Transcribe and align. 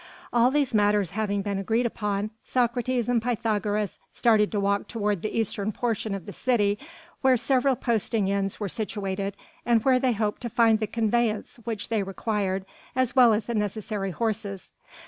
All 0.33 0.49
these 0.49 0.73
matters 0.73 1.11
having 1.11 1.43
been 1.43 1.59
agreed 1.59 1.85
upon, 1.85 2.31
Socrates 2.43 3.07
and 3.07 3.21
Pythagoras 3.21 3.99
started 4.11 4.51
to 4.51 4.59
walk 4.59 4.87
toward 4.87 5.21
the 5.21 5.37
eastern 5.39 5.71
portion 5.71 6.15
of 6.15 6.25
the 6.25 6.33
city 6.33 6.79
where 7.21 7.37
several 7.37 7.75
posting 7.75 8.27
inns 8.27 8.59
were 8.59 8.67
situated 8.67 9.37
and 9.63 9.85
where 9.85 9.99
they 9.99 10.13
hoped 10.13 10.41
to 10.41 10.49
find 10.49 10.79
the 10.79 10.87
conveyance 10.87 11.57
which 11.65 11.89
they 11.89 12.01
required 12.01 12.65
as 12.95 13.15
well 13.15 13.31
as 13.31 13.45
the 13.45 13.53
necessary 13.53 14.09
horses. 14.09 14.71